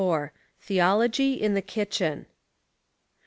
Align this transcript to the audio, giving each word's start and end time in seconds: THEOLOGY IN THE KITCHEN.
THEOLOGY 0.65 1.35
IN 1.39 1.53
THE 1.53 1.61
KITCHEN. 1.61 2.25